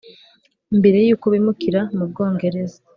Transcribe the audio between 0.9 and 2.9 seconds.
y’uko bimukira mu bwongereza